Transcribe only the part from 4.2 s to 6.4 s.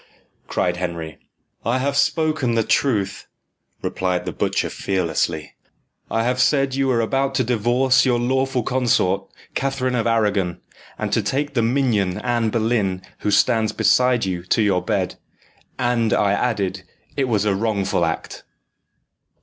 the butcher fearlessly. "I